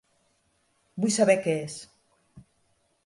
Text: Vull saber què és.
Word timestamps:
Vull 1.03 1.13
saber 1.17 1.35
què 1.43 1.53
és. 1.67 1.77